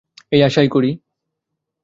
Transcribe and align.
এই 0.31 0.41
আশাই 0.43 0.67
করি। 0.67 0.91